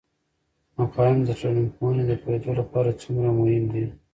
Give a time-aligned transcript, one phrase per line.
[0.77, 3.85] مفاهیم د ټولنپوهنې د پوهیدو لپاره څومره مهم دي؟